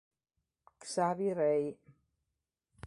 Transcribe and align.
Xavi 0.93 1.29
Rey 1.37 1.77